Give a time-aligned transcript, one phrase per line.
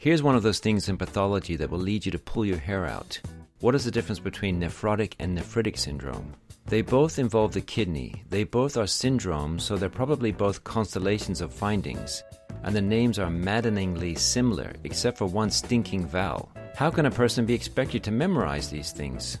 [0.00, 2.86] Here's one of those things in pathology that will lead you to pull your hair
[2.86, 3.20] out.
[3.60, 6.32] What is the difference between nephrotic and nephritic syndrome?
[6.64, 8.24] They both involve the kidney.
[8.30, 12.24] They both are syndromes, so they're probably both constellations of findings.
[12.62, 16.50] And the names are maddeningly similar, except for one stinking vowel.
[16.74, 19.36] How can a person be expected to memorize these things?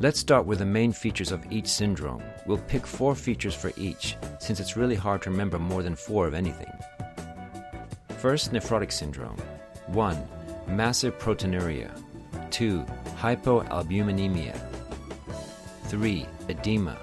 [0.00, 2.22] Let's start with the main features of each syndrome.
[2.44, 6.26] We'll pick four features for each, since it's really hard to remember more than four
[6.26, 6.70] of anything.
[8.18, 9.38] First, nephrotic syndrome.
[9.88, 10.28] 1.
[10.68, 11.90] Massive proteinuria.
[12.50, 12.84] 2.
[13.16, 14.58] Hypoalbuminemia.
[15.84, 16.26] 3.
[16.48, 16.96] Edema.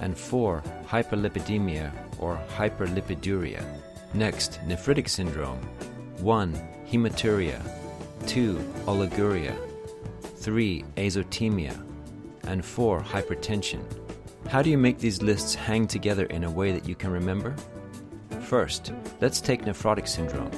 [0.00, 0.62] And 4.
[0.86, 3.64] Hyperlipidemia or hyperlipiduria.
[4.14, 5.58] Next, nephritic syndrome.
[6.18, 6.54] 1.
[6.90, 7.60] Hematuria.
[8.26, 8.56] 2.
[8.86, 9.56] Oliguria.
[10.36, 10.84] 3.
[10.96, 11.76] Azotemia.
[12.44, 13.00] And 4.
[13.00, 13.82] Hypertension.
[14.48, 17.54] How do you make these lists hang together in a way that you can remember?
[18.42, 20.50] First, let's take nephrotic syndrome.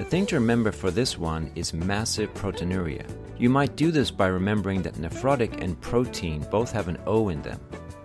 [0.00, 3.04] The thing to remember for this one is massive proteinuria.
[3.36, 7.42] You might do this by remembering that nephrotic and protein both have an O in
[7.42, 7.60] them.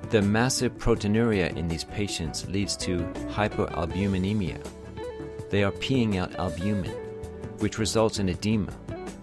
[0.09, 2.97] The massive proteinuria in these patients leads to
[3.29, 4.61] hypoalbuminemia.
[5.49, 6.91] They are peeing out albumin,
[7.59, 8.73] which results in edema.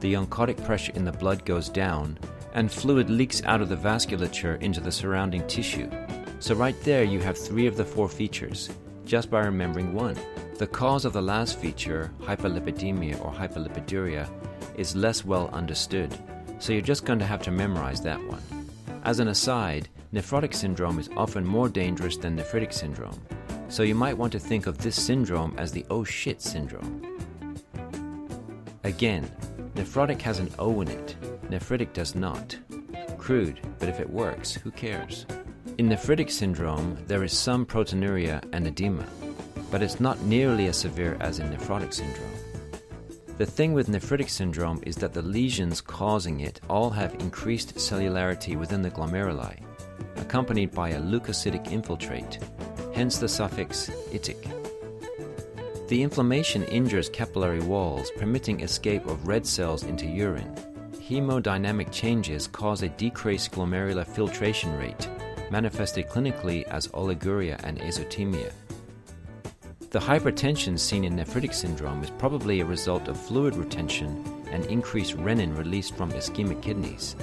[0.01, 2.19] The oncotic pressure in the blood goes down,
[2.55, 5.91] and fluid leaks out of the vasculature into the surrounding tissue.
[6.39, 8.71] So, right there, you have three of the four features
[9.05, 10.17] just by remembering one.
[10.59, 14.29] The cause of the last feature, hyperlipidemia or hyperlipiduria,
[14.77, 16.17] is less well understood,
[16.59, 18.43] so you're just going to have to memorize that one.
[19.03, 23.19] As an aside, nephrotic syndrome is often more dangerous than nephritic syndrome,
[23.69, 27.03] so you might want to think of this syndrome as the oh shit syndrome.
[28.85, 29.29] Again,
[29.75, 31.17] nephrotic has an O in it,
[31.49, 32.57] nephritic does not.
[33.17, 35.27] Crude, but if it works, who cares?
[35.79, 39.07] In nephritic syndrome, there is some proteinuria and edema
[39.73, 42.31] but it's not nearly as severe as in nephrotic syndrome.
[43.39, 48.57] The thing with nephritic syndrome is that the lesions causing it all have increased cellularity
[48.57, 49.59] within the glomeruli,
[50.17, 52.39] accompanied by a leukocytic infiltrate,
[52.95, 54.47] hence the suffix itic.
[55.89, 60.55] The inflammation injures capillary walls, permitting escape of red cells into urine.
[60.97, 65.09] Hemodynamic changes cause a decreased glomerular filtration rate,
[65.51, 68.53] manifested clinically as oliguria and azotemia.
[69.93, 75.19] The hypertension seen in nephritic syndrome is probably a result of fluid retention and increased
[75.19, 77.15] renin released from ischemic kidneys.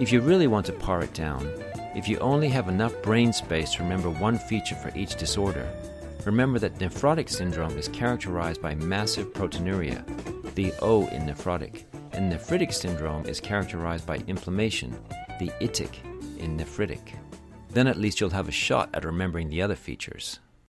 [0.00, 1.48] If you really want to pare it down,
[1.94, 5.70] if you only have enough brain space to remember one feature for each disorder,
[6.24, 10.04] remember that nephrotic syndrome is characterized by massive proteinuria,
[10.56, 14.90] the O in nephrotic, and nephritic syndrome is characterized by inflammation,
[15.38, 15.94] the itic
[16.38, 17.14] in nephritic.
[17.70, 20.40] Then at least you'll have a shot at remembering the other features.